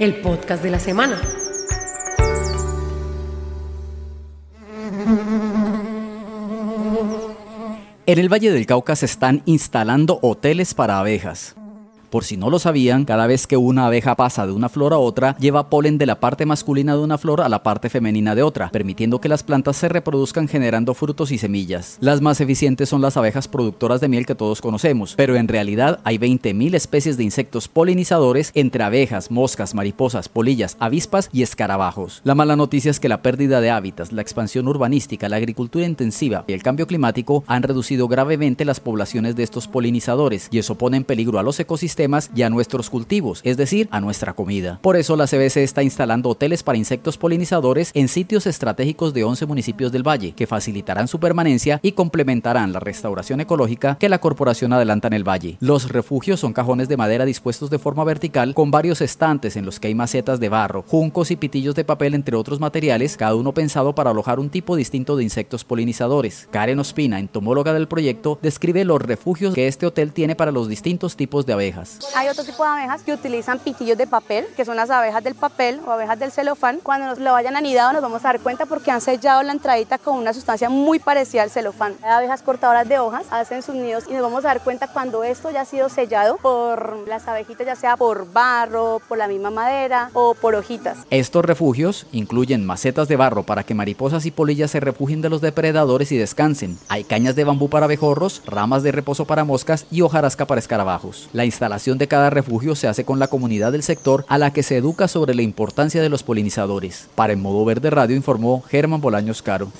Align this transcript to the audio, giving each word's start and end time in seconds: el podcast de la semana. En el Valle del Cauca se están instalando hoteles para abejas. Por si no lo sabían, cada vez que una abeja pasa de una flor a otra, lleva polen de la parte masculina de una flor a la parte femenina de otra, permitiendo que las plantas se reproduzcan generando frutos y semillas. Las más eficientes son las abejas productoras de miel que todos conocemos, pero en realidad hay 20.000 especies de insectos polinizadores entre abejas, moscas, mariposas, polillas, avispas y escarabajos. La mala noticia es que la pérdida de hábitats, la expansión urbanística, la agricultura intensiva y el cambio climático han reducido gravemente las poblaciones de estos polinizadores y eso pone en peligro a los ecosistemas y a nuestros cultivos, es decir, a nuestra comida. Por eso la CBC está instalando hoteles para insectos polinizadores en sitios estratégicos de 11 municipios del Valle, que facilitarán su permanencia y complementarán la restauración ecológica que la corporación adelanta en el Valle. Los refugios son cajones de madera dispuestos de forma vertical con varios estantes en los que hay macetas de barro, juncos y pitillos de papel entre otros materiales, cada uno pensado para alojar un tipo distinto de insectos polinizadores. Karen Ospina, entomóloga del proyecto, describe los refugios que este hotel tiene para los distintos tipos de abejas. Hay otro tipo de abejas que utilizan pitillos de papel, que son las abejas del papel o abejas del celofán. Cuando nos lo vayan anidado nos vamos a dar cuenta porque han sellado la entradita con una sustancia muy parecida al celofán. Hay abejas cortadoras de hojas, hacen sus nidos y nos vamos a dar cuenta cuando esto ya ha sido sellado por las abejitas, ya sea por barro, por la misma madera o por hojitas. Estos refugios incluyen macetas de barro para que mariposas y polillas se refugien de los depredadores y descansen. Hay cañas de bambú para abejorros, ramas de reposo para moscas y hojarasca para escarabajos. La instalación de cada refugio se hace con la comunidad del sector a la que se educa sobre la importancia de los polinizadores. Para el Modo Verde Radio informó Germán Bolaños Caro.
el 0.00 0.14
podcast 0.22 0.62
de 0.62 0.70
la 0.70 0.80
semana. 0.80 1.20
En 8.06 8.18
el 8.18 8.32
Valle 8.32 8.50
del 8.50 8.64
Cauca 8.64 8.96
se 8.96 9.04
están 9.04 9.42
instalando 9.44 10.18
hoteles 10.22 10.72
para 10.72 10.98
abejas. 10.98 11.54
Por 12.10 12.24
si 12.24 12.36
no 12.36 12.50
lo 12.50 12.58
sabían, 12.58 13.04
cada 13.04 13.28
vez 13.28 13.46
que 13.46 13.56
una 13.56 13.86
abeja 13.86 14.16
pasa 14.16 14.44
de 14.44 14.52
una 14.52 14.68
flor 14.68 14.92
a 14.92 14.98
otra, 14.98 15.36
lleva 15.38 15.70
polen 15.70 15.96
de 15.96 16.06
la 16.06 16.18
parte 16.18 16.44
masculina 16.44 16.96
de 16.96 17.02
una 17.02 17.18
flor 17.18 17.40
a 17.40 17.48
la 17.48 17.62
parte 17.62 17.88
femenina 17.88 18.34
de 18.34 18.42
otra, 18.42 18.70
permitiendo 18.70 19.20
que 19.20 19.28
las 19.28 19.44
plantas 19.44 19.76
se 19.76 19.88
reproduzcan 19.88 20.48
generando 20.48 20.94
frutos 20.94 21.30
y 21.30 21.38
semillas. 21.38 21.98
Las 22.00 22.20
más 22.20 22.40
eficientes 22.40 22.88
son 22.88 23.00
las 23.00 23.16
abejas 23.16 23.46
productoras 23.46 24.00
de 24.00 24.08
miel 24.08 24.26
que 24.26 24.34
todos 24.34 24.60
conocemos, 24.60 25.14
pero 25.16 25.36
en 25.36 25.46
realidad 25.46 26.00
hay 26.02 26.18
20.000 26.18 26.74
especies 26.74 27.16
de 27.16 27.22
insectos 27.22 27.68
polinizadores 27.68 28.50
entre 28.54 28.82
abejas, 28.82 29.30
moscas, 29.30 29.76
mariposas, 29.76 30.28
polillas, 30.28 30.76
avispas 30.80 31.30
y 31.32 31.42
escarabajos. 31.42 32.22
La 32.24 32.34
mala 32.34 32.56
noticia 32.56 32.90
es 32.90 32.98
que 32.98 33.08
la 33.08 33.22
pérdida 33.22 33.60
de 33.60 33.70
hábitats, 33.70 34.10
la 34.10 34.22
expansión 34.22 34.66
urbanística, 34.66 35.28
la 35.28 35.36
agricultura 35.36 35.86
intensiva 35.86 36.44
y 36.48 36.54
el 36.54 36.64
cambio 36.64 36.88
climático 36.88 37.44
han 37.46 37.62
reducido 37.62 38.08
gravemente 38.08 38.64
las 38.64 38.80
poblaciones 38.80 39.36
de 39.36 39.44
estos 39.44 39.68
polinizadores 39.68 40.48
y 40.50 40.58
eso 40.58 40.74
pone 40.74 40.96
en 40.96 41.04
peligro 41.04 41.38
a 41.38 41.44
los 41.44 41.60
ecosistemas 41.60 41.99
y 42.34 42.42
a 42.42 42.50
nuestros 42.50 42.88
cultivos, 42.88 43.40
es 43.44 43.56
decir, 43.56 43.88
a 43.90 44.00
nuestra 44.00 44.32
comida. 44.32 44.78
Por 44.80 44.96
eso 44.96 45.16
la 45.16 45.26
CBC 45.26 45.58
está 45.58 45.82
instalando 45.82 46.30
hoteles 46.30 46.62
para 46.62 46.78
insectos 46.78 47.18
polinizadores 47.18 47.90
en 47.94 48.08
sitios 48.08 48.46
estratégicos 48.46 49.12
de 49.12 49.24
11 49.24 49.46
municipios 49.46 49.92
del 49.92 50.06
Valle, 50.06 50.32
que 50.32 50.46
facilitarán 50.46 51.08
su 51.08 51.20
permanencia 51.20 51.78
y 51.82 51.92
complementarán 51.92 52.72
la 52.72 52.80
restauración 52.80 53.40
ecológica 53.40 53.96
que 53.98 54.08
la 54.08 54.18
corporación 54.18 54.72
adelanta 54.72 55.08
en 55.08 55.14
el 55.14 55.28
Valle. 55.28 55.56
Los 55.60 55.90
refugios 55.90 56.40
son 56.40 56.52
cajones 56.52 56.88
de 56.88 56.96
madera 56.96 57.24
dispuestos 57.24 57.68
de 57.68 57.78
forma 57.78 58.04
vertical 58.04 58.54
con 58.54 58.70
varios 58.70 59.00
estantes 59.00 59.56
en 59.56 59.66
los 59.66 59.78
que 59.78 59.88
hay 59.88 59.94
macetas 59.94 60.40
de 60.40 60.48
barro, 60.48 60.84
juncos 60.86 61.30
y 61.30 61.36
pitillos 61.36 61.74
de 61.74 61.84
papel 61.84 62.14
entre 62.14 62.36
otros 62.36 62.60
materiales, 62.60 63.16
cada 63.16 63.34
uno 63.34 63.52
pensado 63.52 63.94
para 63.94 64.10
alojar 64.10 64.40
un 64.40 64.48
tipo 64.48 64.74
distinto 64.74 65.16
de 65.16 65.24
insectos 65.24 65.64
polinizadores. 65.64 66.48
Karen 66.50 66.78
Ospina, 66.78 67.18
entomóloga 67.18 67.74
del 67.74 67.88
proyecto, 67.88 68.38
describe 68.40 68.84
los 68.84 69.02
refugios 69.02 69.54
que 69.54 69.68
este 69.68 69.86
hotel 69.86 70.12
tiene 70.12 70.34
para 70.34 70.52
los 70.52 70.68
distintos 70.68 71.16
tipos 71.16 71.46
de 71.46 71.52
abejas. 71.52 71.89
Hay 72.14 72.28
otro 72.28 72.44
tipo 72.44 72.62
de 72.62 72.70
abejas 72.70 73.02
que 73.02 73.12
utilizan 73.12 73.58
pitillos 73.58 73.98
de 73.98 74.06
papel, 74.06 74.46
que 74.56 74.64
son 74.64 74.76
las 74.76 74.90
abejas 74.90 75.22
del 75.24 75.34
papel 75.34 75.80
o 75.86 75.90
abejas 75.90 76.18
del 76.18 76.32
celofán. 76.32 76.80
Cuando 76.82 77.06
nos 77.06 77.18
lo 77.18 77.32
vayan 77.32 77.56
anidado 77.56 77.92
nos 77.92 78.02
vamos 78.02 78.24
a 78.24 78.28
dar 78.28 78.40
cuenta 78.40 78.66
porque 78.66 78.90
han 78.90 79.00
sellado 79.00 79.42
la 79.42 79.52
entradita 79.52 79.98
con 79.98 80.16
una 80.16 80.32
sustancia 80.32 80.68
muy 80.68 80.98
parecida 80.98 81.42
al 81.42 81.50
celofán. 81.50 81.96
Hay 82.02 82.10
abejas 82.10 82.42
cortadoras 82.42 82.88
de 82.88 82.98
hojas, 82.98 83.26
hacen 83.30 83.62
sus 83.62 83.74
nidos 83.74 84.04
y 84.08 84.12
nos 84.12 84.22
vamos 84.22 84.44
a 84.44 84.48
dar 84.48 84.60
cuenta 84.60 84.88
cuando 84.88 85.24
esto 85.24 85.50
ya 85.50 85.62
ha 85.62 85.64
sido 85.64 85.88
sellado 85.88 86.36
por 86.36 87.08
las 87.08 87.26
abejitas, 87.26 87.66
ya 87.66 87.76
sea 87.76 87.96
por 87.96 88.32
barro, 88.32 89.00
por 89.08 89.18
la 89.18 89.28
misma 89.28 89.50
madera 89.50 90.10
o 90.12 90.34
por 90.34 90.54
hojitas. 90.54 90.98
Estos 91.10 91.44
refugios 91.44 92.06
incluyen 92.12 92.64
macetas 92.64 93.08
de 93.08 93.16
barro 93.16 93.42
para 93.42 93.64
que 93.64 93.74
mariposas 93.74 94.26
y 94.26 94.30
polillas 94.30 94.70
se 94.70 94.80
refugien 94.80 95.22
de 95.22 95.30
los 95.30 95.40
depredadores 95.40 96.12
y 96.12 96.16
descansen. 96.16 96.78
Hay 96.88 97.04
cañas 97.04 97.36
de 97.36 97.44
bambú 97.44 97.68
para 97.68 97.86
abejorros, 97.86 98.42
ramas 98.46 98.82
de 98.82 98.92
reposo 98.92 99.24
para 99.24 99.44
moscas 99.44 99.86
y 99.90 100.02
hojarasca 100.02 100.46
para 100.46 100.60
escarabajos. 100.60 101.28
La 101.32 101.44
instalación 101.44 101.79
de 101.84 102.08
cada 102.08 102.28
refugio 102.28 102.74
se 102.74 102.88
hace 102.88 103.04
con 103.04 103.18
la 103.18 103.28
comunidad 103.28 103.72
del 103.72 103.82
sector 103.82 104.26
a 104.28 104.36
la 104.36 104.52
que 104.52 104.62
se 104.62 104.76
educa 104.76 105.08
sobre 105.08 105.34
la 105.34 105.42
importancia 105.42 106.02
de 106.02 106.10
los 106.10 106.22
polinizadores. 106.22 107.08
Para 107.14 107.32
el 107.32 107.38
Modo 107.38 107.64
Verde 107.64 107.88
Radio 107.88 108.16
informó 108.16 108.60
Germán 108.60 109.00
Bolaños 109.00 109.40
Caro. 109.40 109.72